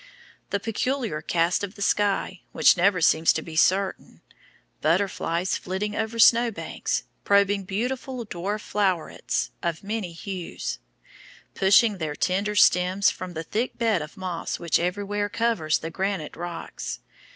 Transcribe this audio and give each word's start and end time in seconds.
The 0.49 0.59
peculiar 0.59 1.21
cast 1.21 1.63
of 1.63 1.75
the 1.75 1.81
sky, 1.83 2.41
which 2.53 2.75
never 2.75 3.01
seems 3.01 3.31
to 3.33 3.43
be 3.43 3.55
certain, 3.55 4.21
butterflies 4.81 5.55
flitting 5.59 5.95
over 5.95 6.17
snowbanks, 6.17 7.03
probing 7.23 7.65
beautiful 7.65 8.25
dwarf 8.25 8.61
flowerets 8.63 9.51
of 9.61 9.83
many 9.83 10.11
hues, 10.11 10.79
pushing 11.53 11.99
their 11.99 12.15
tender, 12.15 12.55
stems 12.55 13.11
from 13.11 13.33
the 13.33 13.43
thick 13.43 13.77
bed 13.77 14.01
of 14.01 14.17
moss 14.17 14.57
which 14.57 14.79
everywhere 14.79 15.29
covers 15.29 15.77
the 15.77 15.91
granite 15.91 16.35
rocks. 16.35 17.01